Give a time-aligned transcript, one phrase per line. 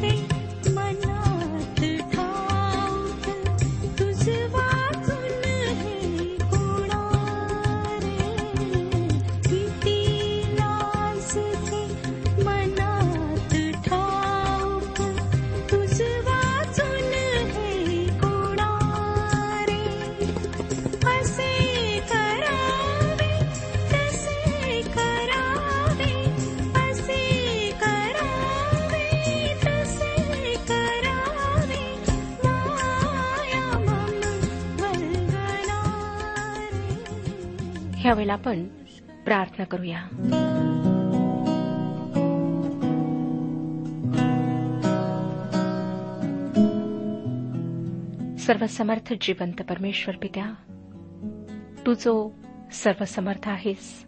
[0.00, 0.43] think
[38.14, 38.64] त्यावेळेला आपण
[39.24, 40.02] प्रार्थना करूया.
[48.38, 50.46] सर्वसमर्थ जिवंत परमेश्वर पित्या
[51.86, 52.30] तू जो
[52.72, 54.04] सर्वसमर्थ आहेस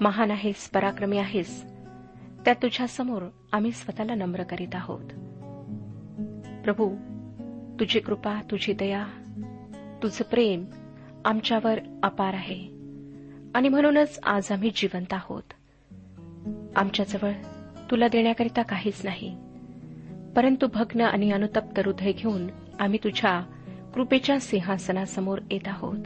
[0.00, 1.64] महान आहेस पराक्रमी आहेस
[2.44, 3.22] त्या तुझ्या समोर
[3.52, 5.04] आम्ही स्वतःला नम्र करीत आहोत.
[6.64, 6.94] प्रभू
[7.80, 9.06] तुझी कृपा तुझी दया
[10.02, 10.64] तुझं प्रेम
[11.24, 12.68] आमच्यावर अपार आहे.
[13.54, 15.42] आणि म्हणूनच आज आम्ही जिवंत आहोत.
[16.76, 17.32] आमच्याजवळ
[17.90, 19.36] तुला देण्याकरिता काहीच नाही.
[20.36, 22.46] परंतु भग्न आणि अनुतप्त हृदय घेऊन
[22.80, 23.42] आम्ही तुझ्या
[23.94, 25.98] कृपेच्या सिंहासनासमोर येत आहोत.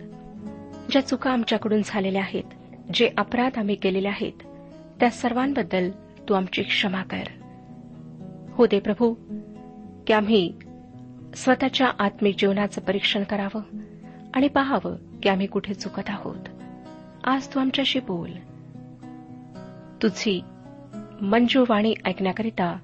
[0.91, 2.44] ज्या चुका आमच्याकडून झालेल्या आहेत
[2.94, 4.32] जे अपराध आम्ही केलेले आहेत
[5.00, 5.91] त्या सर्वांबद्दल
[6.29, 7.23] तू आमची क्षमा कर.
[8.50, 9.14] हो दे प्रभू
[10.06, 10.53] की आम्ही
[11.37, 13.61] स्वतःच्या आत्मिक जीवनाचं परीक्षण करावं.
[14.34, 16.49] आणि पाहावं की आम्ही कुठे चुकत आहोत.
[17.25, 18.31] आज तू आमच्याशी बोल.
[20.02, 20.40] तुझी
[21.20, 22.76] मंजू वाणी ऐकण्याकरिता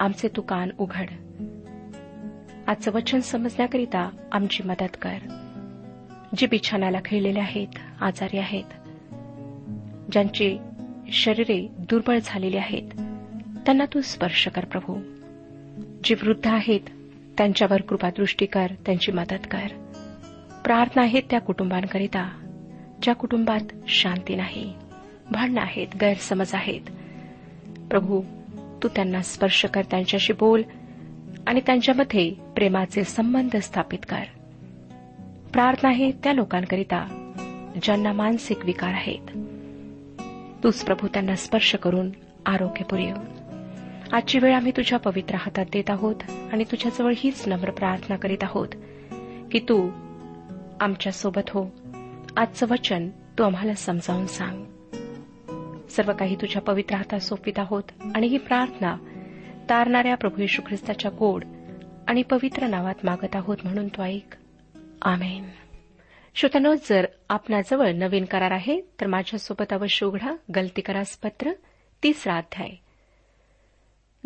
[0.00, 1.06] आमचे तू कान उघड.
[2.66, 5.18] आजचं वचन समजण्याकरिता आमची मदत कर.
[6.36, 7.68] जी बिछानाला खेळलेले आहेत
[8.00, 8.64] आजारी आहेत
[10.12, 10.58] ज्यांची
[11.12, 12.88] शरीरे दुर्बळ झालेली आहेत
[13.66, 15.00] त्यांना तू स्पर्श कर प्रभू.
[16.04, 16.80] जी वृद्ध आहेत
[17.38, 19.83] त्यांच्यावर कृपादृष्टी कर त्यांची मदत कर.
[20.64, 22.30] प्रार्थना आहेत त्या कुटुंबांकरिता.
[23.02, 24.74] ज्या कुटुंबात शांती नाही
[25.30, 26.80] भांडणं आहेत गैरसमज आहेत.
[27.90, 28.22] प्रभू
[28.82, 30.62] तू त्यांना स्पर्श कर त्यांच्याशी बोल
[31.46, 34.22] आणि त्यांच्यामध्ये प्रेमाचे संबंध स्थापित कर.
[35.52, 37.32] प्रार्थना आहे त्या लोकांकरिता
[37.82, 39.38] ज्यांना मानसिक विकार आहेत.
[40.64, 42.10] तूच प्रभू त्यांना स्पर्श करून
[42.46, 43.20] आरोग्य पुरव
[44.12, 46.16] आजची वेळ आम्ही तुझ्या पवित्र हातात देत आहोत
[46.52, 48.68] आणि तुझ्याजवळ हीच नम्र प्रार्थना करीत आहोत
[49.52, 49.90] की तू
[50.80, 51.66] आमच्यासोबत हो.
[52.36, 54.64] आजचं वचन तू आम्हाला समजावून सांग.
[55.88, 57.82] सर्व काही तुझ्या पवित्र हातात सोपित आहोत
[58.14, 58.96] आणि ही प्रार्थना
[59.70, 61.44] तारणाऱ्या प्रभू येशू ख्रिस्ताच्या गोड
[62.08, 64.34] आणि पवित्र नावात मागत आहोत म्हणून तो ऐक.
[65.02, 65.50] आमेन.
[66.34, 71.52] श्रोतनो जर आपणाजवळ नवीन करार आहे तर माझ्यासोबत अवश्य उघडा गलती करासपत्र
[72.02, 72.70] तिसरा अध्याय.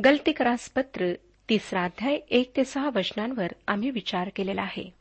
[0.05, 1.13] गलती करासपत्र
[1.49, 4.98] तिसरा अध्याय एक ते सहा वचनांवर आम्ही विचार केलेला आहे.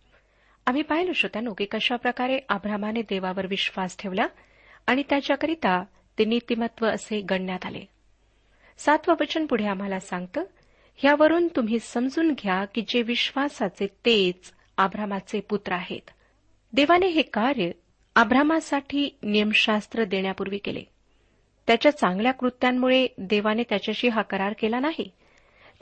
[0.68, 4.28] आम्ही पाहिलं श्रोत्यानो की कशाप्रकारे आभ्रामाने देवावर विश्वास ठेवला
[4.88, 5.84] आणि त्याच्याकरिता
[6.20, 7.82] ते नीतिमत्व असे गणण्यात आले.
[8.78, 10.44] सातवं वचन पुढे आम्हाला सांगतं
[10.96, 16.10] ह्यावरून तुम्ही समजून घ्या की जे विश्वासाचे तेच आभ्रामाचे पुत्र आहेत.
[16.74, 17.72] देवाने हे कार्य
[18.16, 20.84] आभ्रामासाठी नियमशास्त्र देण्यापूर्वी केले.
[21.68, 25.12] त्याच्या चांगल्या कृत्यांमुळे देवाने त्याच्याशी हा करार केला नाही.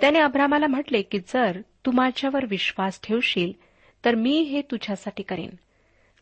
[0.02, 3.65] त्याने अब्रामाला म्हटले की जर तू माझ्यावर विश्वास ठेवशील
[4.06, 5.50] तर मी हे तुझ्यासाठी करेन.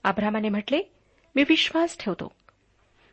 [0.04, 0.82] आभ्रामाने म्हटले
[1.36, 2.32] मी विश्वास ठेवतो.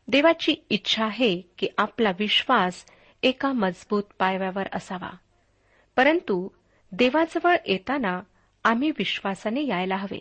[0.09, 2.85] देवाची इच्छा आहे की आपला विश्वास
[3.23, 5.11] एका मजबूत पायव्यावर असावा.
[5.97, 6.49] परंतु
[6.93, 8.21] देवाजवळ येताना
[8.65, 10.19] आम्ही विश्वासाने यायला हवे.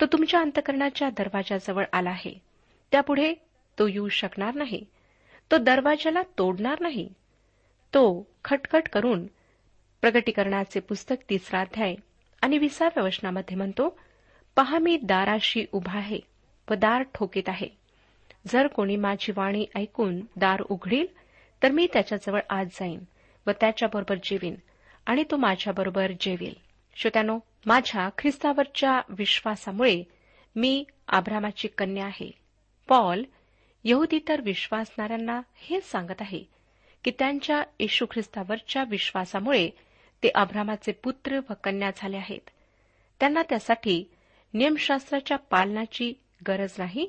[0.00, 2.42] तो तुमच्या अंतकरणाच्या दरवाजाजवळ आला आहे.
[2.92, 3.34] त्यापुढे
[3.78, 4.84] तो येऊ शकणार नाही.
[5.50, 7.08] तो दरवाजाला तोडणार नाही.
[7.94, 9.26] तो खटखट करून
[10.00, 11.94] प्रगटीकरणाचे पुस्तक तिसरा अध्याय
[12.42, 13.98] आणि विसाव्या वचनामध्ये म्हणतो
[14.56, 16.20] पहा मी दाराशी उभा आहे
[16.70, 17.68] व दार ठोकीत आहे.
[18.46, 21.06] जर कोणी माझी वाणी ऐकून दार उघडील
[21.62, 23.00] तर मी त्याच्याजवळ आज जाईन
[23.46, 24.54] व त्याच्याबरोबर जेवीन
[25.06, 26.54] आणि तो माझ्याबरोबर जेवेल.
[26.96, 30.02] श्रोत्यानो माझ्या ख्रिस्तावरच्या विश्वासामुळे
[30.56, 32.30] मी आभ्रामाची कन्या आहे.
[32.88, 33.22] पॉल
[33.84, 36.44] यहुदीतर विश्वासणाऱ्यांना हेच सांगत आहे
[37.04, 39.70] की त्यांच्या येशू ख्रिस्तावरच्या विश्वासामुळे
[40.22, 42.50] ते अब्रामाचे पुत्र व कन्या झाले आहेत.
[43.20, 44.02] त्यांना त्यासाठी
[44.54, 46.12] नियमशास्त्राच्या पालनाची
[46.48, 47.06] गरज नाही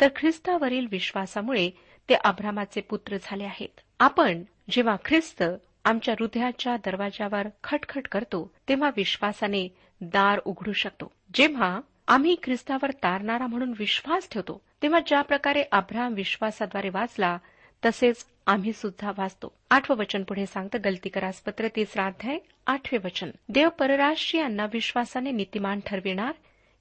[0.00, 1.70] तर ख्रिस्तावरील विश्वासामुळे
[2.08, 3.80] ते अब्रामाचे पुत्र झाले आहेत.
[4.00, 5.42] आपण जेव्हा ख्रिस्त
[5.84, 9.68] आमच्या हृदयाच्या दरवाजावर खटखट करतो तेव्हा विश्वासाने
[10.00, 11.12] दार उघडू शकतो.
[11.34, 17.36] जेव्हा आम्ही ख्रिस्तावर तारणारा म्हणून विश्वास ठेवतो तेव्हा ज्या प्रकारे अब्राम विश्वासाद्वारे वाचला
[17.84, 19.52] तसेच आम्ही सुद्धा वाचतो.
[19.70, 23.30] आठवं वचन पुढे सांगतं गलती करास पत्र तिसरा अध्याय आठवे वचन.
[23.48, 26.32] देव परराष्ट्रीयांना विश्वासाने नीतिमान ठरविणार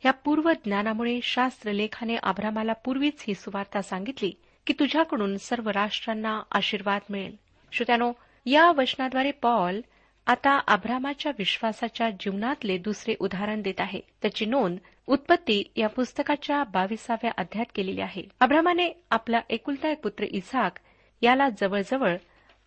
[0.06, 4.34] या पूर्व ज्ञानामुळे शास्त्रलेखाने आभ्रामाला पूर्वीच ही सुवार्ता सांगितली
[4.68, 7.36] की तुझ्याकडून सर्व राष्ट्रांना आशीर्वाद मिळेल.
[7.72, 8.14] श्रोत्यानो
[8.46, 9.82] या वचनाद्वारे पॉल
[10.28, 14.00] आता आभ्रामाच्या विश्वासाच्या जीवनातले दुसरे उदाहरण देत आहे.
[14.22, 14.78] त्याची नोंद
[15.08, 18.24] उत्पत्ती या पुस्तकाच्या बावीसाव्या अध्यायात केलेली आहे.
[18.40, 20.74] अभ्रामाने आपला एकुलता एक पुत्र इसाक
[21.22, 22.16] याला जवळजवळ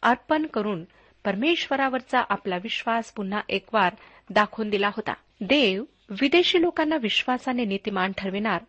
[0.03, 0.85] अर्पण करून
[1.25, 3.95] परमेश्वरावरचा आपला विश्वास पुन्हा एकवार
[4.31, 5.13] दाखवून दिला होता.
[5.41, 8.63] देव विदेशी लोकांना विश्वासाने नीतिमान ठरविणार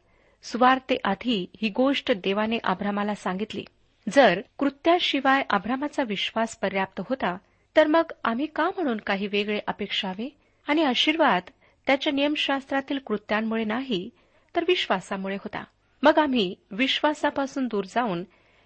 [0.43, 3.65] सुवार्तेआधी ही गोष्ट देवाने आभ्रामाला सांगितली.
[4.13, 7.37] जर कृत्याशिवाय आभ्रामाचा विश्वास पर्याप्त होता
[7.77, 10.29] तर मग आम्ही का म्हणून काही वेगळे अपेक्षावे?
[10.67, 11.41] आणि आशीर्वाद
[11.87, 14.09] त्याच्या नियमशास्त्रातील कृत्यांमुळे नाही
[14.55, 15.63] तर विश्वासामुळे होता.
[16.03, 18.23] मग आम्ही विश्वासापासून दूर जाऊन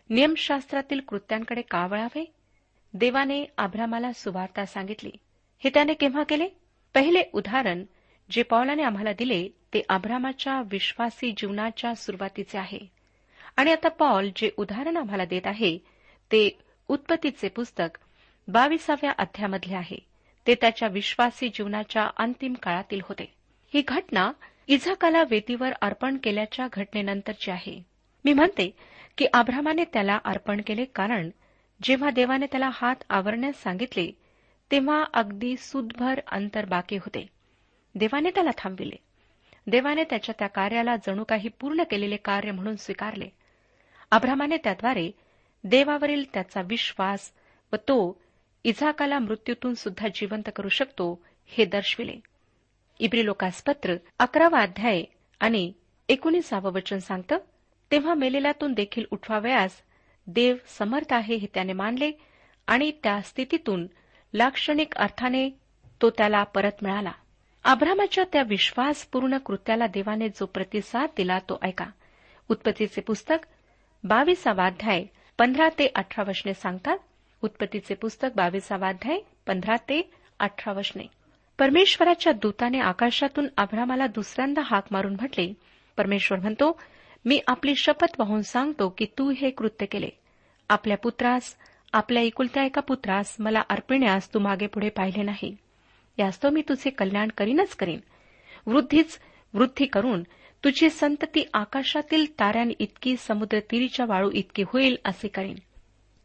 [0.09, 2.33] नियमशास्त्रातील कृत्यांकडे का वळावे?
[2.93, 5.11] देवाने आभ्रामाला सुवार्ता सांगितली.
[5.63, 6.49] हे त्याने केव्हा केले?
[6.93, 7.83] पहिले उदाहरण
[8.31, 12.79] जे पौलाने आम्हाला दिले ते आभ्रामाच्या विश्वासी जीवनाच्या सुरुवातीचे आहे.
[13.57, 15.77] आणि आता पॉल जे उदाहरण आम्हाला देत आहे
[16.31, 17.97] ते उत्पत्तीचे पुस्तक
[18.47, 19.97] बावीसाव्या अध्यामधले आहे.
[20.47, 23.33] ते त्याच्या विश्वासी जीवनाच्या अंतिम काळातील होते.
[23.73, 24.31] ही घटना
[24.67, 27.83] इझाकाला वेदीवर अर्पण केल्याच्या घटनेनंतरची आहे.
[28.25, 28.77] मी म्हणते
[29.19, 31.29] की आभ्रामाने त्याला अर्पण केले कारण
[31.83, 34.11] जेव्हा देवाने त्याला हात आवरण्यास सांगितले
[34.71, 37.27] तेव्हा अगदी सुदभर अंतर बाकी होते.
[37.95, 38.95] देवाने त्याला थांबविले.
[39.67, 43.29] देवाने त्याच्या त्या कार्याला जणू काही पूर्ण केलेले कार्य म्हणून स्वीकारले.
[44.11, 45.11] अभ्रामाने त्याद्वारे
[45.63, 47.31] देवावरील त्याचा विश्वास
[47.73, 48.21] व तो
[48.63, 52.19] इझाकाला मृत्यूतून सुद्धा जिवंत करू शकतो हे दर्शविले.
[52.99, 55.03] इब्री लोकासपत्र अकरावा अध्याय
[55.39, 55.73] आणि
[56.09, 57.37] एकोणीसावं वचन सांगतं
[57.91, 59.81] तेव्हा मेलेल्यातून देखील उठवावयास
[60.27, 62.11] देव समर्थ आहे हे त्याने मानले
[62.67, 63.87] आणि त्या स्थितीतून
[64.33, 65.49] लाक्षणिक अर्थाने
[66.01, 67.11] तो त्याला परत मिळाला.
[67.63, 71.85] आभ्रामाच्या त्या विश्वासपूर्ण कृत्याला देवाने जो प्रतिसाद दिला तो ऐका.
[72.49, 73.45] उत्पत्तीचे पुस्तक
[74.03, 75.03] बावीसावाध्याय
[75.37, 76.97] पंधरा ते अठरा वशने सांगतात.
[77.41, 81.03] उत्पत्तीचे पुस्तक बावीसावाध्याय पंधरा ते अठरा वशने
[81.59, 85.53] परमेश्वराच्या दूताने आकाशातून अब्रामाला दुसऱ्यांदा हाक मारून म्हटले.
[85.97, 86.79] परमेश्वर म्हणतो
[87.25, 90.09] मी आपली शपथ वाहून सांगतो की तू हे कृत्य केले.
[90.69, 91.55] आपल्या पुत्रास
[91.93, 95.57] आपल्या एकुलत्या एका पुत्रास मला अर्पिण्यास तू मागे पुढे पाहिले नाही.
[96.19, 97.99] यास्तव मी तुझे कल्याण करीनच करीन.
[98.65, 99.19] वृद्धीच
[99.53, 100.23] वृद्धी करून
[100.63, 105.55] तुझी संतती आकाशातील ताऱ्यां इतकी समुद्र तीरीच्या वाळू इतकी होईल असे करीन.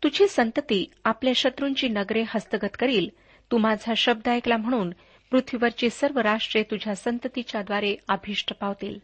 [0.02, 3.08] तुझी संतती आपल्या शत्रूंची नगरे हस्तगत करील.
[3.52, 4.90] तू माझा शब्द ऐकला म्हणून
[5.30, 8.98] पृथ्वीवरची सर्व राष्ट्रे तुझ्या संततीच्याद्वारे अभिष्ट पावतील.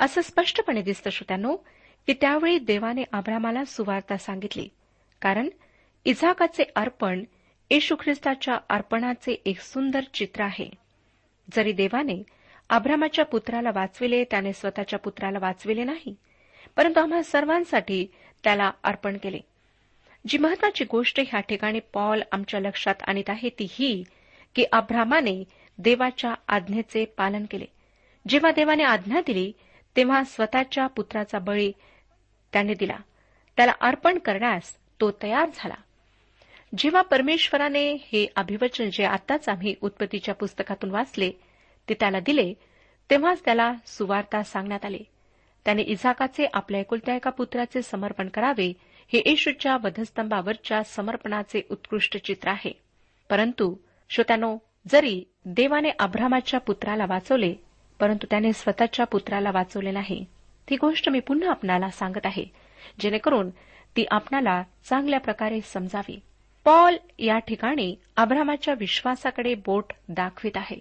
[0.00, 1.56] असं स्पष्टपणे दिसतं श्रोत्यानो
[2.06, 4.68] की त्यावेळी देवाने आब्रामाला सुवार्ता सांगितली.
[5.22, 5.48] कारण
[6.04, 7.24] इझाकाचे अर्पण
[7.70, 10.68] येशू ख्रिस्ताच्या अर्पणाचे एक सुंदर चित्र आहे.
[11.52, 12.22] जरी देवाने
[12.70, 16.14] आभ्रामाच्या पुत्राला वाचविले त्याने स्वतःच्या पुत्राला वाचविले नाही
[16.76, 18.06] परंतु आम्हा सर्वांसाठी
[18.44, 19.40] त्याला अर्पण केले.
[20.26, 24.02] जी महत्वाची गोष्ट ह्या ठिकाणी पॉल आमच्या लक्षात आणत आहे ती ही
[24.54, 25.42] की अभ्रामाने
[25.78, 27.64] देवाच्या आज्ञेचे पालन केले.
[28.28, 29.52] जेव्हा देवाने आज्ञा दिली
[29.96, 31.72] तेव्हा स्वतःच्या पुत्राचा बळी
[32.52, 32.96] त्याने दिला.
[33.56, 35.74] त्याला अर्पण करण्यास तो तयार झाला.
[36.78, 41.30] जेव्हा परमेश्वराने हे अभिवचन जे आताच आम्ही उत्पत्तीच्या पुस्तकातून वाचले
[41.88, 42.54] ते त्याला दिले
[43.10, 44.98] तेव्हाच त्याला सुवार्ता सांगण्यात आले.
[45.64, 48.72] त्याने इझाकाचे आपल्या एकुलत्या एका पुत्राचे समर्पण करावे
[49.12, 52.80] हे येशूच्या वधस्तंभावरच्या समर्पणाचे उत्कृष्ट चित्र आहे.
[53.30, 53.74] परंतु
[54.10, 54.58] श्रोत्यानो
[54.88, 57.54] जरी देवाने अब्रामाच्या पुत्राला वाचवले
[58.02, 60.24] परंतु त्याने स्वतःच्या पुत्राला वाचवले नाही
[60.70, 62.44] ती गोष्ट मी पुन्हा आपणाला सांगत आहे.
[63.00, 63.50] जेणेकरून
[63.96, 66.20] ती आपणाला चांगल्या प्रकारे समजावी.
[66.64, 70.76] पॉल या ठिकाणी अब्रामाच्या विश्वासाकडे बोट दाखवित आहे.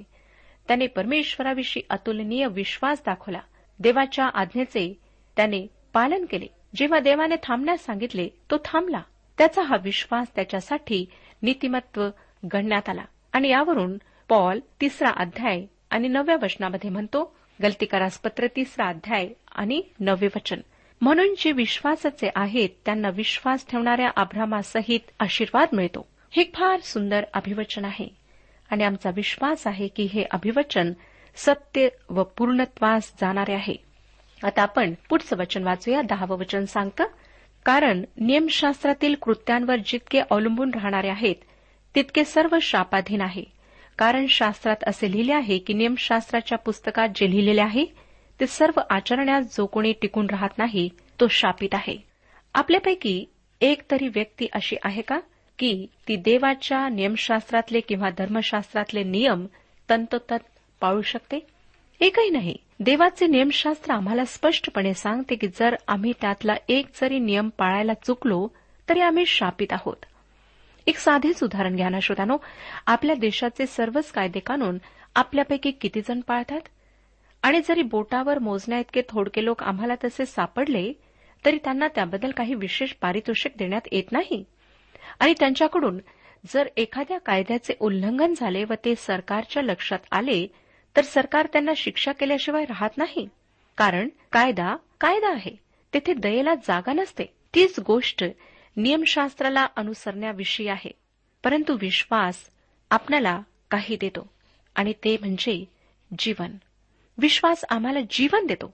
[0.68, 3.42] त्याने परमेश्वराविषयी अतुलनीय विश्वास दाखवला.
[3.80, 5.00] देवाच्या आज्ञेचे
[5.36, 6.48] त्याने पालन केले.
[6.76, 9.02] जेव्हा देवाने थांबण्यास सांगितले तो थांबला.
[9.38, 11.06] त्याचा हा विश्वास त्याच्यासाठी
[11.42, 12.08] नीतिमत्व
[12.54, 13.06] गणण्यात आला.
[13.34, 13.98] आणि यावरून
[14.30, 20.60] पॉल तिसरा अध्याय आणि नवव्या वचनामध्ये म्हणतो गलतीकारास पत्र तिसरा अध्याय आणि नववे वचन.
[21.02, 26.08] म्हणून जे विश्वासाचे आहेत त्यांना विश्वास ठेवणाऱ्या आभ्रामासहित आशीर्वाद मिळतो.
[26.32, 28.08] हे फार सुंदर अभिवचन आहे.
[28.70, 30.94] आणि आमचा विश्वास आहे की हे अभिवचन
[31.36, 33.76] सत्य व पूर्णत्वास जाणारे आहे.
[34.44, 36.02] आता आपण पुढचं वचन वाचूया.
[36.02, 37.04] दहावं वचन सांगतं
[37.66, 41.36] कारण नियमशास्त्रातील कृत्यांवर जितके अवलंबून राहणारे आहेत
[41.96, 43.61] तितके सर्व शापाधीन आहे.
[44.02, 47.86] कारण शास्त्रात असे लिहिले आहे की नियमशास्त्राच्या पुस्तकात जे लिहिलेले आहे
[48.40, 50.90] ते सर्व आचरण्यात जो कोणी टिकून राहत नाही
[51.20, 51.98] तो शापित आहे.
[52.54, 53.26] आपल्यापैकी
[53.62, 55.20] एक तरी व्यक्ती अशी आहे का
[55.60, 59.46] की ती देवाच्या नियमशास्त्रातले किंवा धर्मशास्त्रातले नियम
[59.90, 61.40] तंतोतंत पाळू शकते?
[62.00, 62.56] एकही नाही.
[62.80, 68.48] देवाचे नियमशास्त्र आम्हाला स्पष्टपणे सांगते की जर आम्ही त्यातला एक जरी नियम पाळायला चुकलो
[68.90, 70.06] तरी आम्ही शापित आहोत.
[70.88, 72.38] एक साधेच उदाहरण घ्या ना श्रोतानो
[72.88, 74.78] आपल्या देशाचे सर्वच कायदे कानून
[75.16, 76.62] आपल्यापैकी किती जण पाळतात?
[77.44, 80.94] आणि जरी बोटावर मोजण्याइतके थोडके लोक आम्हाला तसे सापडले
[81.46, 84.44] तरी त्यांना त्याबद्दल काही विशेष पारितोषिक देण्यात येत नाही.
[85.20, 86.00] आणि त्यांच्याकडून
[86.54, 90.48] जर एखाद्या कायद्याचे उल्लंघन झाले व ते सरकारच्या लक्षात आले
[90.98, 93.30] तर सरकार त्यांना शिक्षा केल्याशिवाय राहत नाही.
[93.78, 95.56] कारण कायदा कायदा आहे.
[95.94, 97.24] तेथे दयेला जागा नसते.
[97.56, 98.24] तीच गोष्ट
[98.78, 100.92] नियमशास्त्राला अनुसरण्याविषयी आहे.
[101.44, 102.50] परंतु विश्वास
[102.90, 104.34] आपणाला काही देतो
[104.76, 105.66] आणि ते म्हणजे
[106.20, 106.52] जीवन.
[107.18, 108.74] विश्वास आम्हाला जीवन देतो.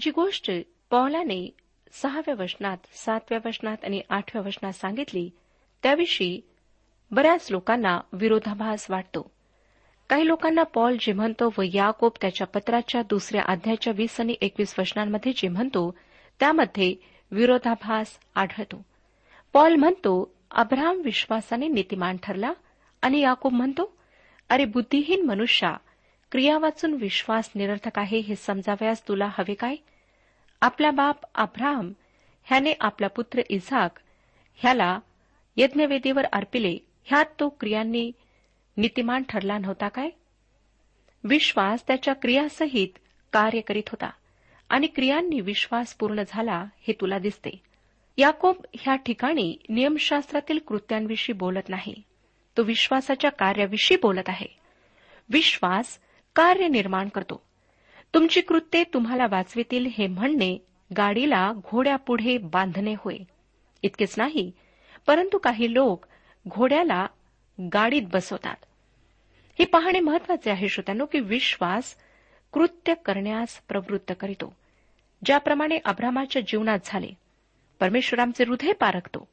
[0.00, 0.50] जी गोष्ट
[0.90, 1.56] पौलाने
[1.92, 5.30] सहाव्या वचनात सातव्या वचनात आणि आठव्या वचनात सांगितली
[5.82, 6.40] त्याविषयी
[7.10, 9.30] बऱ्याच लोकांना विरोधाभास वाटतो.
[10.08, 15.32] काही लोकांना पॉल जे म्हणतो व याकोब त्याच्या पत्राच्या दुसऱ्या अध्यायाच्या वीस आणि एकवीस वचनांमध्ये
[15.32, 15.98] जे म्हणतो
[16.40, 16.94] त्यामध्ये
[17.30, 18.82] विरोधाभास आढळतो.
[19.54, 22.52] पॉल म्हणतो अब्राहम विश्वासाने नीतिमान ठरला.
[23.02, 23.96] आणि याकोब म्हणतो
[24.48, 25.76] अरे बुद्धिहीन मनुष्या
[26.32, 29.76] क्रिया वाचून विश्वास निरर्थक आहे हे समजावयास तुला हवे काय?
[30.60, 31.92] आपला बाप अब्राहम
[32.44, 33.98] ह्याने आपला पुत्र इझाक
[34.54, 34.98] ह्याला
[35.56, 38.12] यज्ञवेदीवर अर्पिले ह्यात तो क्रियांनी
[38.76, 40.10] नीतिमान ठरला नव्हता काय?
[41.24, 42.98] विश्वास त्याच्या क्रियासहित
[43.32, 44.10] कार्य करीत होता
[44.68, 47.73] आणि क्रियांनी विश्वास पूर्ण झाला हे तुला दिसते.
[48.16, 52.02] याकोब ह्या ठिकाणी नियमशास्त्रातील कृत्यांविषयी बोलत नाही.
[52.56, 54.46] तो विश्वासाच्या कार्याविषयी बोलत आहे.
[55.28, 55.98] विश्वास
[56.34, 57.42] कार्य निर्माण करतो.
[58.14, 60.58] तुमची कृत्ये तुम्हाला वाचवितील हे म्हणणे
[60.96, 63.16] गाडीला घोड्यापुढे बांधणे होय.
[63.82, 64.52] इतकेच नाही
[65.06, 66.06] परंतु काही लोक
[66.48, 67.06] घोड्याला
[67.74, 68.56] गाडीत बसवतात.
[69.58, 71.96] हे पाहणे महत्त्वाचे आहे श्रोत्यानो की विश्वास
[72.52, 74.56] कृत्य करण्यास प्रवृत्त करीतो.
[75.24, 77.23] ज्याप्रमाणे अब्रामाच्या जीवनात झाले
[77.80, 79.28] परमेश्वर आमचे हृदय पारखतो.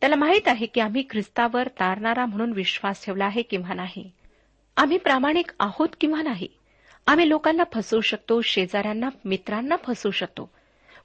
[0.00, 4.10] त्याला माहीत आहे की आम्ही ख्रिस्तावर तारणारा म्हणून विश्वास ठेवला आहे किंवा नाही.
[4.76, 6.48] आम्ही प्रामाणिक आहोत किंवा नाही.
[7.06, 10.50] आम्ही लोकांना फसवू शकतो शेजाऱ्यांना मित्रांना फसवू शकतो.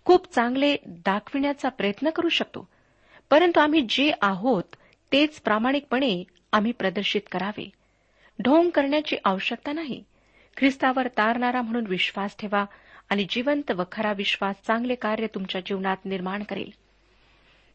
[0.05, 2.69] खूप चांगले दाखविण्याचा प्रयत्न करू शकतो.
[3.29, 4.63] परंतु आम्ही जे आहोत
[5.11, 7.69] तेच प्रामाणिकपणे आम्ही प्रदर्शित करावे.
[8.43, 10.03] ढोंग करण्याची आवश्यकता नाही.
[10.57, 12.65] ख्रिस्तावर तारणारा म्हणून विश्वास ठेवा
[13.09, 16.71] आणि जिवंत व खरा विश्वास चांगले कार्य तुमच्या जीवनात निर्माण करेल.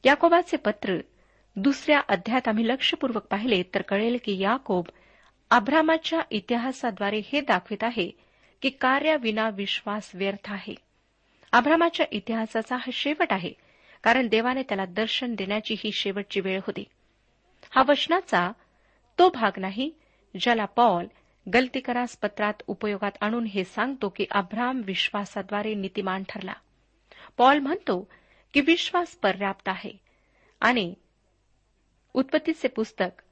[0.05, 0.97] याकोबाचे पत्र
[1.57, 4.85] दुसऱ्या अध्यात आम्ही लक्षपूर्वक पाहिले तर कळेल की याकोब
[5.51, 8.11] अब्रामाच्या इतिहासाद्वारे हे दाखवित आहे
[8.63, 10.75] की कार्याविना विश्वास व्यर्थ आहे.
[11.53, 13.53] अब्रामाच्या इतिहासाचा हा शेवट आहे
[14.03, 16.85] कारण देवाने त्याला दर्शन देण्याची ही शेवटची वेळ होती.
[17.71, 18.51] हा वचनाचा
[19.19, 19.91] तो भाग नाही
[20.35, 21.07] ज्याला पॉल
[21.47, 26.53] गलतीकरास पत्रात उपयोगात आणून हे सांगतो की अब्राम विश्वासाद्वारे नीतिमान ठरला.
[27.37, 28.09] पॉल म्हणतो
[28.55, 29.93] की विश्वास पर्याप्त आहे.
[30.61, 30.95] आणि
[32.15, 33.23] उत्पत्तीचे पुस्तक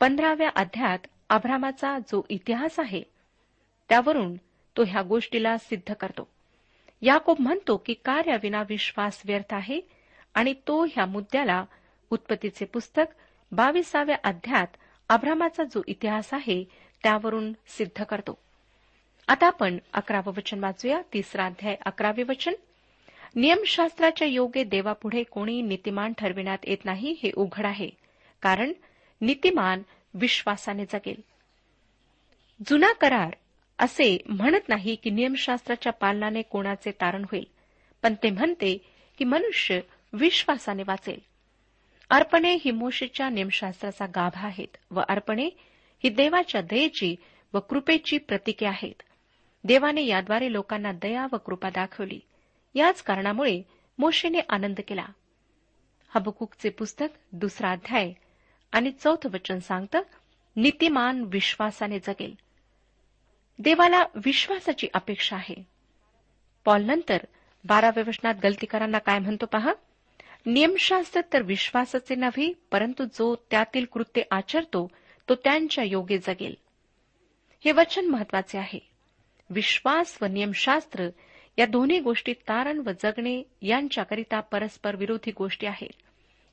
[0.00, 0.98] पंधराव्या अध्यात
[1.28, 3.02] अभ्रामाचा जो इतिहास आहे
[3.88, 4.36] त्यावरून
[4.76, 6.28] तो ह्या गोष्टीला सिद्ध करतो.
[7.02, 9.80] याकोब म्हणतो की कार्याविना विश्वास व्यर्थ आहे
[10.34, 11.64] आणि तो ह्या मुद्द्याला
[12.10, 13.14] उत्पत्तीचे पुस्तक
[13.52, 14.66] बावीसाव्या अध्यात
[15.08, 16.64] अभ्रामाचा जो इतिहास आहे
[17.02, 18.38] त्यावरून सिद्ध करतो.
[19.28, 21.00] आता आपण अकरावं वचन वाचूया.
[21.14, 22.52] तिसरा अध्याय अकरावे वचन.
[23.34, 27.90] नियमशास्त्राच्या योग्य देवापुढे कोणी नीतिमान ठरविण्यात येत नाही हे उघड आहे.
[28.42, 28.72] कारण
[29.20, 29.82] नीतिमान
[30.14, 31.20] विश्वासाने जगेल.
[32.68, 33.30] जुना करार
[33.78, 37.44] असे म्हणत नाही की नियमशास्त्राच्या पालनाने कोणाचे तारण होईल.
[38.02, 38.78] पण ते म्हणते
[39.18, 39.80] की मनुष्य
[40.12, 41.18] विश्वासाने वाचेल.
[42.10, 45.48] अर्पणे ही मोशेच्या नियमशास्त्राचा गाभा आहेत व अर्पणे
[46.04, 47.16] ही देवाच्या दयेची
[47.54, 49.02] व कृपेची प्रतीके आहेत.
[49.64, 52.20] देवाने याद्वारे लोकांना दया व कृपा दाखवली.
[52.74, 53.62] याच कारणामुळे
[53.98, 55.06] मोशेने आनंद केला.
[56.08, 58.12] हबकुकचे पुस्तक दुसरा अध्याय
[58.72, 60.00] आणि चौथं वचन सांगतं
[60.56, 62.34] नीतिमान विश्वासाने जगेल.
[63.58, 65.66] देवाला विश्वासाची अपेक्षा आहे.
[66.64, 67.18] पॉल नंतर
[67.64, 69.72] बाराव्या वचनात गलतीकारांना काय म्हणतो पहा?
[70.46, 74.90] नियमशास्त्र तर विश्वासाचे नव्हे परंतु जो त्यातील कृत्य आचरतो
[75.30, 76.54] तो त्यांच्या योगे जगेल.
[77.64, 78.78] हे वचन महत्त्वाचे आहे.
[79.50, 81.08] विश्वास व नियमशास्त्र
[81.58, 85.92] या दोन्ही गोष्टी तारण व जगणे यांच्याकरिता परस्पर विरोधी गोष्टी आहेत.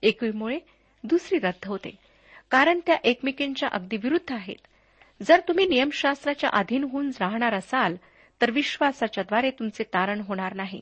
[0.02, 0.60] एकवीमुळे
[1.04, 1.96] दुसरी रद्द होते.
[2.52, 4.68] कारण त्या एकमेकींच्या अगदी विरुद्ध आहेत.
[5.24, 7.96] जर तुम्ही नियमशास्त्राच्या अधीन होऊन राहणार असाल
[8.42, 10.82] तर विश्वासाच्याद्वारे तुमचे तारण होणार नाही.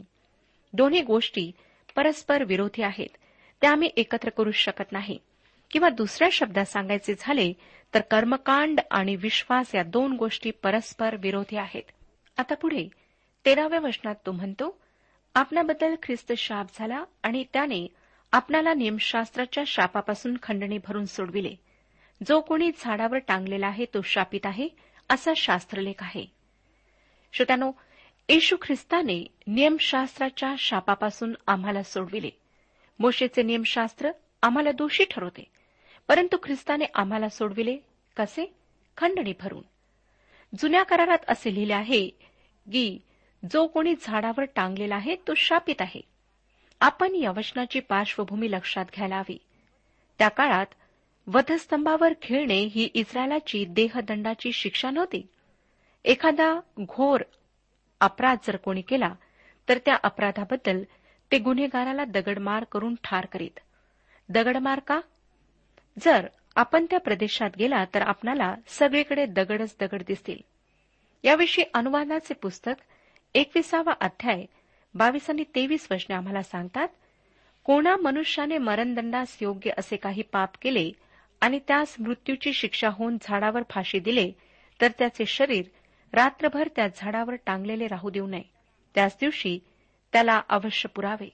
[0.73, 1.51] दोन्ही गोष्टी
[1.95, 3.17] परस्पर विरोधी आहेत.
[3.61, 5.17] त्या आम्ही एकत्र करू शकत नाही.
[5.71, 7.53] किंवा दुसऱ्या शब्दात सांगायचे झाले
[7.93, 11.83] तर कर्मकांड आणि विश्वास या दोन गोष्टी परस्पर विरोधी आहेत.
[12.37, 12.87] आता पुढे
[13.45, 14.81] तेराव्या वचनात तो म्हणतो
[15.33, 17.87] आपणाबद्दल ख्रिस्त शाप झाला आणि त्याने
[18.31, 21.55] आपणाला नियमशास्त्राच्या शापापासून खंडणी भरून सोडविले.
[22.27, 24.69] जो कोणी झाडावर टांगलेला आहे तो शापित आहे
[25.09, 26.25] असा शास्त्रलेख आहे.
[27.33, 27.71] श्रोत्यानो
[28.29, 32.29] येशू ख्रिस्ताने नियमशास्त्राच्या शापापासून आम्हाला सोडविले.
[32.99, 35.43] मोशेचे नियमशास्त्र आम्हाला दोषी ठरवते.
[36.07, 37.77] परंतु ख्रिस्ताने आम्हाला सोडविले
[38.17, 38.53] कसे?
[38.97, 39.63] खंडणी भरून.
[40.59, 42.07] जुन्या करारात असे लिहिले आहे
[42.71, 42.99] की
[43.51, 46.01] जो कोणी झाडावर टांगलेला आहे तो शापित आहे.
[46.79, 49.37] आपण या वचनाची पार्श्वभूमी लक्षात घ्यायला हवी.
[50.19, 50.65] त्या काळात
[51.27, 55.27] वधस्तंभावर खेळणे ही इस्रायलाची देहदंडाची शिक्षा नव्हती.
[56.05, 57.21] एखादा घोर
[57.99, 59.13] अपराध जर कोणी केला
[59.69, 60.83] तर त्या अपराधाबद्दल
[61.31, 63.59] ते गुन्हेगाराला दगडमार करून ठार करीत.
[64.29, 65.01] दगडमार का?
[65.99, 70.37] जर आपण त्या प्रदेशात गेला तर आपणाला सगळीकडे दगडच दगड दिसतील.
[71.23, 72.71] याविषयी अनुवादाचे पुस्तक
[73.33, 74.45] एकविसावा अध्याय
[74.93, 76.87] बावीस आणि तेवीस वचने आम्हाला सांगतात
[77.63, 80.91] कोणा मनुष्याने मरणदंडास योग्य असे काही पाप केले
[81.41, 84.31] आणि त्यास मृत्यूची शिक्षा होऊन झाडावर फाशी दिले
[84.81, 85.65] तर त्याचे शरीर
[86.13, 88.43] रात्रभर त्या झाडावर टांगलेले राहू देऊ नये.
[88.95, 89.59] त्याच दिवशी
[90.13, 91.29] त्याला अवश्य पुरावे.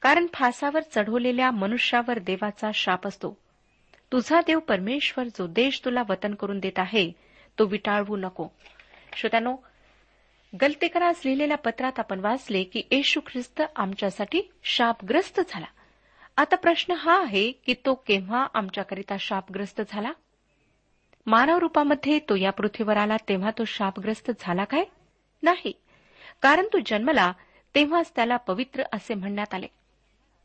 [0.00, 3.42] कारण फासावर चढवलेल्या मनुष्यावर देवाचा शाप असतो.
[4.12, 7.12] तुझा देव परमेश्वर जो देश तुला वतन करून देत आहे
[7.58, 8.48] तो विटाळवू नको.
[9.16, 9.56] श्रोत्यानो
[10.60, 15.66] गलतेकरास लिहिलेल्या पत्रात आपण वाचले की येशू ख्रिस्त आमच्यासाठी शापग्रस्त झाला.
[16.36, 20.12] आता प्रश्न हा आहे की तो केव्हा आमच्याकरिता शापग्रस्त झाला?
[21.26, 24.84] मानव रूपामध्ये तो या पृथ्वीवर आला तेव्हा तो शापग्रस्त झाला काय?
[25.42, 25.72] नाही.
[26.42, 27.32] कारण तो जन्मला
[27.74, 29.66] तेव्हाच त्याला पवित्र असे म्हणण्यात आले.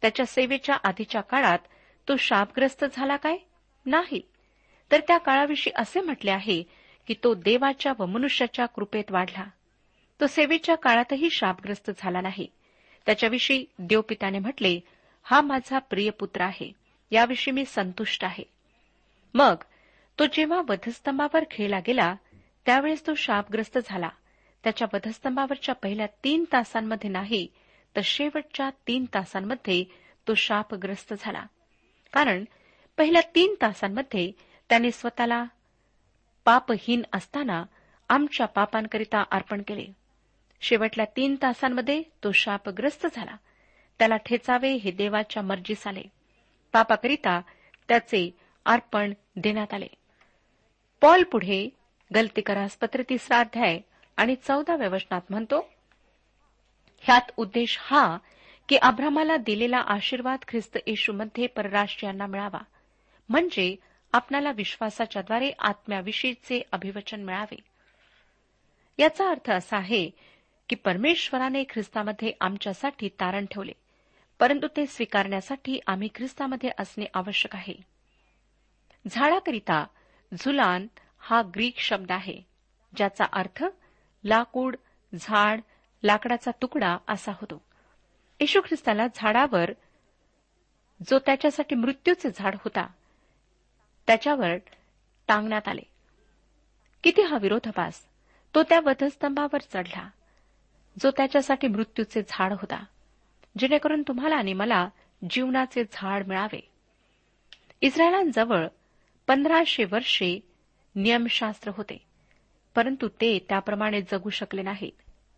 [0.01, 1.60] त्याच्या सेवेच्या आधीच्या काळात
[2.08, 3.38] तो शापग्रस्त झाला काय?
[3.88, 4.21] नाही.
[4.91, 6.63] तर त्या काळाविषयी असे म्हटले आहे
[7.08, 9.45] की तो देवाच्या व मनुष्याच्या कृपेत वाढला.
[10.21, 12.47] तो सेवेच्या काळातही शापग्रस्त झाला नाही.
[13.06, 14.80] त्याच्याविषयी देवपिताने म्हटले
[15.23, 16.71] हा माझा प्रिय पुत्र आहे.
[17.12, 18.43] याविषयी मी संतुष्ट आहे.
[19.34, 19.56] मग
[20.19, 22.15] तो जेव्हा वधस्तंभावर खेळला गेला
[22.65, 24.10] त्यावेळेस तो शापग्रस्त झाला.
[24.63, 27.47] त्याच्या वधस्तंभावरच्या पहिल्या तीन तासांमध्ये नाही
[27.95, 29.84] तर शेवटच्या तीन तासांमध्ये
[30.28, 31.43] तो शापग्रस्त झाला.
[32.13, 32.45] कारण
[32.97, 34.31] पहिल्या तीन तासांमध्ये
[34.69, 35.43] त्याने स्वतःला
[36.45, 37.63] पापहीन असताना
[38.10, 39.86] आमच्या पापांकरिता अर्पण केले.
[40.62, 43.36] शेवटल्या तीन तासांमध्ये तो शापग्रस्त झाला.
[43.99, 46.01] त्याला ठेचावे हे देवाच्या मर्जीस आले.
[46.73, 47.41] पापाकरिता
[47.88, 49.88] त्याचे अर्पण देण्यात आले.
[51.01, 51.69] पॉल पुढे
[52.15, 53.79] गलतीकरासपत्र तिसरा अध्याय
[54.17, 55.69] आणि चौदाव्या वचनात म्हणतो
[57.01, 58.17] ह्यात उद्देश हा
[58.69, 62.60] की अब्रामाला दिलेला आशीर्वाद ख्रिस्त येशूमध्ये परराष्ट्रीयांना मिळावा.
[63.30, 63.76] म्हणजे
[64.13, 67.56] आपणाला विश्वासाच्याद्वारे आत्म्याविषयीचे अभिवचन मिळावे.
[69.00, 70.10] याचा अर्थ असा आहे
[70.70, 73.72] की परमेश्वराने ख्रिस्तामध्ये आमच्यासाठी तारण ठेवले
[74.40, 77.74] परंतु ते स्वीकारण्यासाठी आम्ही ख्रिस्तामध्ये असणे आवश्यक आहे.
[79.10, 79.86] झाडाकरिता
[80.34, 80.88] झुलान
[81.20, 82.42] हा ग्रीक शब्द आहे
[82.96, 83.63] ज्याचा अर्थ
[84.24, 84.76] लाकूड
[85.13, 85.62] झाड
[86.04, 87.62] लाकडाचा तुकडा असा होतो.
[88.40, 89.72] येशू ख्रिस्ताला झाडावर
[91.10, 92.88] जो त्याच्यासाठी मृत्यूचे झाड होता
[94.08, 94.56] त्याच्यावर
[95.28, 95.82] टांगण्यात आले.
[97.04, 98.06] किती हा विरोधाभास.
[98.56, 100.10] तो त्या वधस्तंभावर चढला.
[101.04, 102.84] जो त्याच्यासाठी मृत्यूचे झाड होता.
[103.58, 104.89] जेणेकरून तुम्हाला आणि मला
[105.30, 106.72] जीवनाचे झाड मिळावे.
[107.82, 108.67] इस्रायलांजवळ
[109.28, 110.39] पंधराशे वर्षे
[110.96, 112.06] नियमशास्त्र होते.
[112.76, 114.91] परंतु ते त्याप्रमाणे जगू शकले नाहीत.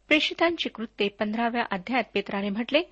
[0.08, 2.84] प्रेषितांची कृत्ये पंधराव्या अध्यायात पेत्राने म्हटले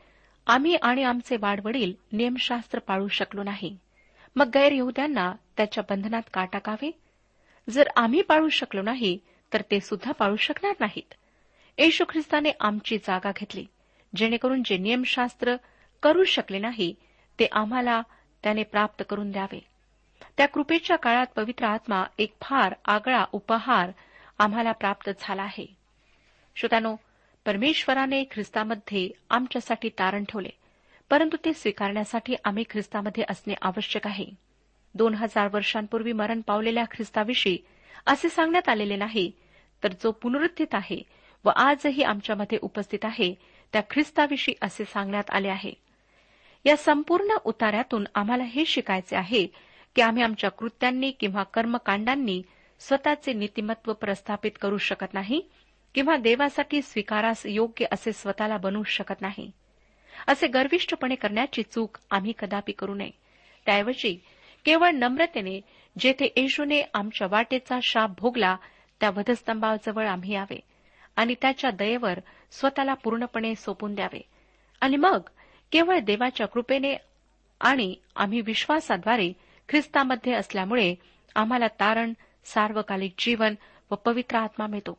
[0.47, 3.77] आम्ही आणि आमचे वाडवडील नियमशास्त्र पाळू शकलो नाही.
[4.37, 6.91] मग गैरयहुद्यांना त्याच्या बंधनात का टाकावे
[7.69, 9.17] जर आम्ही पाळू शकलो नाही
[9.53, 11.13] तर ते सुद्धा पाळू शकणार नाहीत.
[11.77, 13.65] येशू ख्रिस्ताने आमची जागा घेतली
[14.15, 15.55] जेणेकरून जे नियमशास्त्र
[16.03, 16.95] करू शकले नाही
[17.39, 18.01] ते आम्हाला
[18.43, 19.59] त्याने प्राप्त करून द्यावे.
[20.37, 23.91] त्या कृपेच्या काळात पवित्र आत्मा एक फार आगळा उपहार
[24.39, 25.65] आम्हाला प्राप्त झाला आहे.
[26.55, 26.95] श्रोत्यानो
[27.45, 30.49] परमेश्वराने ख्रिस्तामध्ये आमच्यासाठी तारण ठेवले.
[31.11, 34.25] परंतु ते स्वीकारण्यासाठी आम्ही ख्रिस्तामध्ये असणे आवश्यक आहे.
[34.95, 37.57] दोन हजार वर्षांपूर्वी मरण पावलेल्या ख्रिस्ताविषयी
[38.05, 39.29] असे सांगण्यात आलेले नाही
[39.83, 41.01] तर जो पुनरुत्थित आहे
[41.45, 43.33] व आजही आमच्यामध्ये उपस्थित आहे
[43.73, 45.73] त्या ख्रिस्ताविषयी असे सांगण्यात आले आहे.
[46.65, 49.45] या संपूर्ण उतार्यातून आम्हाला हे शिकायचे आहे
[49.95, 52.41] की आम्ही आमच्या कृत्यांनी किंवा कर्मकांडांनी
[52.79, 55.41] स्वतःचे नीतिमत्व प्रस्थापित करू शकत नाही
[55.95, 59.51] किंवा देवासाठी स्वीकारास योग्य असे स्वतःला बनवू शकत नाही.
[60.27, 63.11] असे गर्विष्ठपणे करण्याची चूक आम्ही कदापि करू नये.
[63.65, 64.19] त्याऐवजी
[64.65, 65.61] केवळ नम्रतेने
[65.99, 68.55] जेथे येशूने आमच्या वाटेचा शाप भोगला
[68.99, 70.59] त्या वधस्तंभाजवळ आम्ही यावे
[71.15, 72.19] आणि त्याच्या दयेवर
[72.51, 74.21] स्वतःला पूर्णपणे सोपून द्यावे.
[74.81, 75.19] आणि मग
[75.71, 76.95] केवळ देवाच्या कृपेने
[77.61, 79.33] आणि आम्ही विश्वासाद्वारे
[79.69, 80.95] ख्रिस्तामध्ये असल्यामुळे
[81.35, 82.13] आम्हाला तारण
[82.45, 83.55] सार्वकालिक जीवन
[83.91, 84.97] व पवित्र आत्मा मिळतो.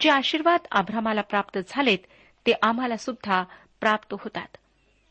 [0.00, 1.98] जे आशीर्वाद आभ्रामाला प्राप्त झालेत
[2.46, 3.44] ते आम्हाला सुद्धा
[3.82, 4.56] प्राप्त होतात.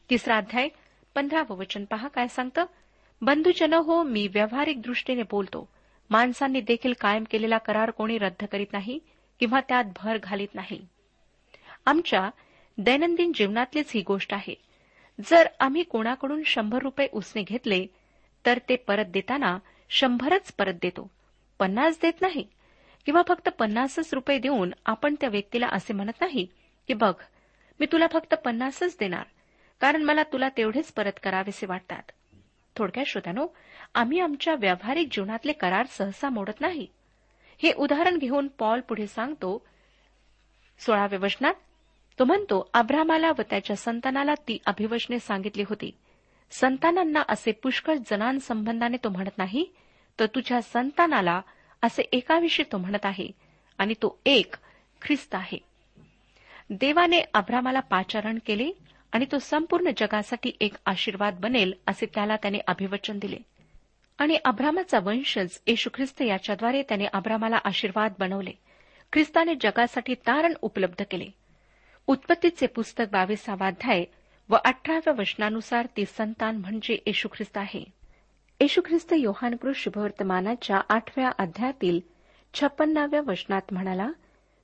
[0.10, 0.70] तिसरा अध्याय
[1.16, 2.66] पंधरावं वचन पहा काय सांगतं?
[3.22, 5.70] बंधुजन हो मी व्यावहारिक दृष्टीने बोलतो.
[6.10, 9.00] माणसांनी देखील कायम केलेला करार कोणी रद्द करीत नाही
[9.40, 10.88] किंवा त्यात भर घालीत नाही.
[11.86, 12.30] आमच्या
[12.78, 14.56] दैनंदिन जीवनातलीच ही गोष्ट आहे.
[15.26, 17.86] जर आम्ही कोणाकडून शंभर रुपये उसने घेतले
[18.46, 21.12] तर ते परत देताना शंभरच परत देतो.
[21.60, 22.48] पन्नास देत नाही.
[23.06, 26.48] किंवा फक्त पन्नासच रुपये देऊन आपण त्या व्यक्तीला असे म्हणत नाही
[26.88, 27.14] की बघ
[27.80, 29.24] मी तुला फक्त पन्नासच देणार
[29.82, 32.04] कारण मला तुला तेवढेच परत करावेसे वाटतात.
[32.76, 33.48] थोडक्यात श्रोत्यानो
[33.94, 36.88] आम्ही आमच्या व्यावहारिक जीवनातले करार सहसा मोडत नाही.
[37.64, 39.66] हे उदाहरण घेऊन पॉल पुढे सांगतो
[40.80, 41.54] सोळाव्या वचनात
[42.20, 45.98] तो म्हणतो अब्रामाला व त्याच्या संतानाला ती अभिवचने सांगितली होती.
[46.52, 49.66] संतानांना असे पुष्कळ जनांसंबंधाने तो म्हणत नाही
[50.20, 51.42] तर तुझ्या संतानाला
[51.82, 53.32] असे एकाविषयी तो म्हणत आहे
[53.78, 54.56] आणि तो एक
[55.02, 55.71] ख्रिस्त आहे.
[56.74, 58.72] देवाने अब्रामाला पाचारण केले
[59.12, 63.38] आणि तो संपूर्ण जगासाठी एक आशीर्वाद बनेल असे त्याला त्याने अभिवचन दिले.
[64.18, 68.52] आणि अब्रामाचा वंशज येशू ख्रिस्त याच्याद्वारे त्याने अब्रामाला आशीर्वाद बनवले.
[69.14, 71.26] ख्रिस्ताने जगासाठी तारण उपलब्ध केले.
[72.08, 74.06] उत्पत्तीचे पुस्तक बावीसावाध्याय
[74.50, 77.84] व अठराव्या वचनानुसार ती संतान म्हणजे येशू ख्रिस्त आहे.
[78.60, 82.00] येशू ख्रिस्त योहानकृत शुभवर्तमानाच्या आठव्या अध्यायातील
[82.54, 84.10] छप्पन्नाव्या वचनात म्हणाला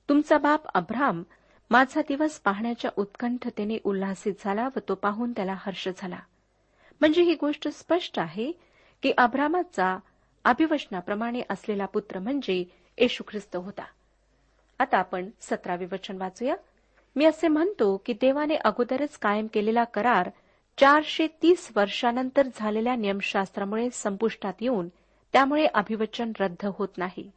[0.08, 1.22] तुमचा बाप अब्राम
[1.70, 6.18] माझा दिवस पाहण्याच्या उत्कंठतेने उल्हासित झाला व तो पाहून त्याला हर्ष झाला.
[7.00, 8.52] म्हणजे ही गोष्ट स्पष्ट आहे
[9.02, 9.98] की अब्रामाचा
[10.44, 12.64] अभिवचनाप्रमाणे असलेला पुत्र म्हणजे
[12.98, 13.84] येशू ख्रिस्त होता.
[14.78, 16.54] आता आपण सतरावे वचन वाचूया.
[17.16, 20.30] मी असे म्हणतो की देवाने अगोदरच कायम केलेला करार
[20.78, 24.88] चारशे तीस वर्षानंतर झालेल्या नियमशास्त्रामुळे संपुष्टात येऊन
[25.32, 27.30] त्यामुळे अभिवचन रद्द होत नाही.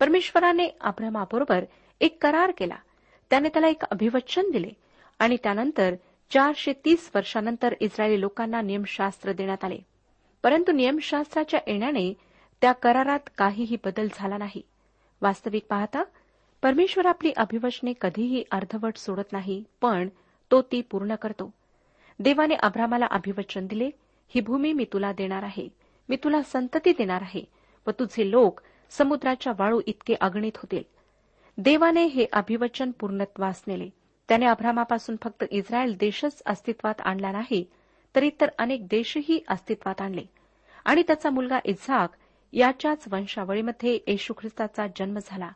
[0.00, 1.64] परमेश्वराने अब्रमाबरोबर
[2.00, 2.76] एक करार केला.
[3.30, 4.70] त्याने त्याला एक अभिवचन दिले.
[5.18, 5.94] आणि त्यानंतर
[6.30, 9.78] चारशे तीस वर्षानंतर इस्रायली लोकांना नियमशास्त्र देण्यात आले.
[10.42, 12.14] परंतु नियमशास्त्राच्या येण्याने
[12.60, 14.62] त्या करारात काहीही बदल झाला नाही.
[15.22, 16.02] वास्तविक पाहता
[16.62, 20.08] परमेश्वर आपली अभिवचने कधीही अर्धवट सोडत नाही पण
[20.50, 21.54] तो ती पूर्ण करतो.
[22.20, 23.90] देवाने अभ्रामाला अभिवचन दिले
[24.28, 25.68] ही भूमी मी तुला देणार आहे.
[26.08, 27.44] मी तुला संतती देणार आहे
[27.86, 28.60] व तुझे लोक
[28.90, 30.82] समुद्राच्या वाळू इतके अगणित होतील.
[31.58, 33.88] देवाने हे अभिवचन पूर्णत्वास नेले
[34.28, 37.64] त्याने अब्रामापासून फक्त इस्रायल देशच अस्तित्वात आणला नाही
[38.16, 40.22] तर इतर अनेक देशही अस्तित्वात आणले.
[40.84, 42.10] आणि त्याचा मुलगा इझाक
[42.52, 45.50] याच्याच वंशावळीमध्ये येशू ख्रिस्ताचा जन्म झाला.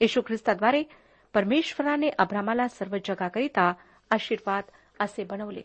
[0.00, 0.82] येशू ख्रिस्ताद्वारे
[1.34, 3.72] परमेश्वराने अब्रामाला सर्व जगाकरिता
[4.10, 4.64] आशीर्वाद
[5.00, 5.62] असे बनवले.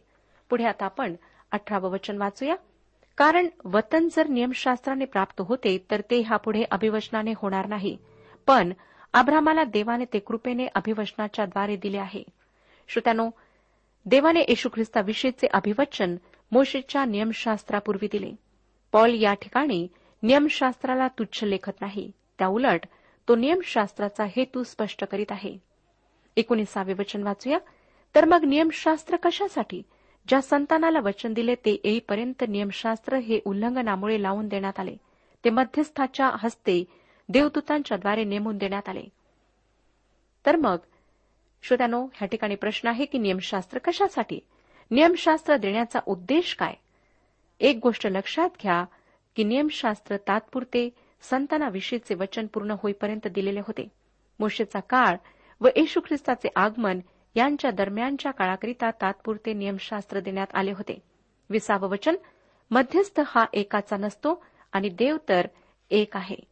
[0.49, 1.15] पुढे आता आपण
[1.51, 2.55] अठरावं वचन वाचूया.
[3.17, 7.97] कारण वतन जर नियमशास्त्राने प्राप्त होते तर ते ह्यापुढे अभिवचनाने होणार नाही.
[8.47, 8.73] पण
[9.13, 12.24] अब्रामाला देवाने ते कृपेने अभिवचनाच्या द्वारे दिले आहे.
[12.88, 13.30] श्रोत्यानो
[14.06, 16.15] देवाने येशू ख्रिस्ताविषयीचे अभिवचन
[16.52, 18.32] मोशेच्या नियमशास्त्रापूर्वी दिले.
[18.91, 19.88] पॉल या ठिकाणी
[20.24, 22.12] नियमशास्त्राला तुच्छ लेखत नाही.
[22.39, 22.86] त्याउलट
[23.28, 25.58] तो नियमशास्त्राचा हेतू स्पष्ट करीत आहे.
[26.38, 27.58] एकोणीसावे वचन वाचूया.
[28.15, 29.82] तर मग नियमशास्त्र कशासाठी?
[30.28, 34.95] ज्या संतानाला वचन दिले ते येईपर्यंत नियमशास्त्र हे उल्लंघनामुळे लावून देण्यात आले.
[35.45, 36.86] ते मध्यस्थाच्या हस्ते
[37.29, 39.03] देवदूतांच्याद्वारे नेमून देण्यात आले.
[40.45, 40.77] तर मग
[41.63, 44.39] श्रोत्यानो ह्या ठिकाणी प्रश्न आहे की नियमशास्त्र कशासाठी?
[44.91, 46.73] नियमशास्त्र देण्याचा उद्देश काय?
[47.59, 48.85] एक गोष्ट लक्षात घ्या
[49.35, 50.89] की नियमशास्त्र तात्पुरते
[51.21, 53.87] संतानाविषयीचे वचन पूर्ण होईपर्यंत दिलेले होते.
[54.39, 55.15] मोशेचा काळ
[55.61, 56.99] व येशू ख्रिस्ताचे आगमन
[57.35, 60.99] यांच्या दरम्यानच्या काळाकरिता तात्पुरते नियमशास्त्र देण्यात आले होते.
[61.49, 62.15] विसावं वचन
[62.71, 65.47] मध्यस्थ हा एकाचा नसतो आणि देव तर
[65.89, 66.48] एक आहे.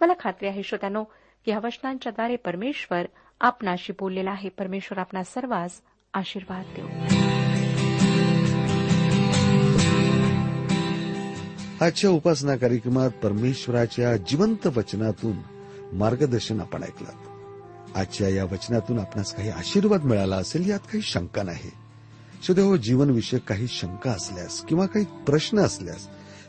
[0.00, 1.04] मला खात्री आहे श्रोत्यानो
[1.44, 3.06] की ह्या वचनांच्याद्वारे परमेश्वर
[3.40, 4.48] आपणाशी बोललेला आहे.
[4.48, 5.70] परमेश्वर आपणा सर्वांस
[6.14, 6.86] आशीर्वाद देऊ.
[11.84, 15.36] आजच्या उपासना कार्यक्रमात परमेश्वराच्या जिवंत वचनातून
[15.92, 17.08] मार्गदर्शन आपण ऐकलं.
[17.94, 21.70] आजच्या या वचनातून आपणास काही आशीर्वाद मिळाला असेल यात काही शंका नाही.
[22.46, 26.08] सदैव हो, जीवनविषयक काही शंका असल्यास किंवा काही प्रश्न असल्यास